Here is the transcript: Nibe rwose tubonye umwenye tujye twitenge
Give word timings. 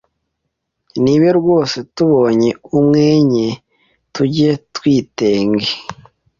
Nibe 1.03 1.29
rwose 1.39 1.77
tubonye 1.95 2.49
umwenye 2.77 3.47
tujye 4.13 4.51
twitenge 4.75 5.71